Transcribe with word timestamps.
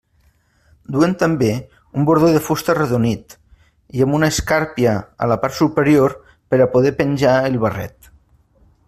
Duen 0.93 1.11
també 1.23 1.49
un 2.01 2.07
bordó 2.07 2.31
de 2.37 2.41
fusta 2.45 2.73
arredonit 2.73 3.37
i 3.99 4.03
amb 4.07 4.17
una 4.21 4.31
escàrpia 4.35 4.95
a 5.27 5.29
la 5.33 5.39
part 5.45 5.59
superior 5.59 6.17
per 6.49 6.61
a 6.67 6.71
poder 6.77 6.95
penjar 7.03 7.37
el 7.53 7.61
barret. 7.67 8.15